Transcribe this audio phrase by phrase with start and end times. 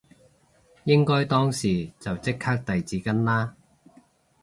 [0.85, 3.55] 應該當時就即刻遞紙巾啦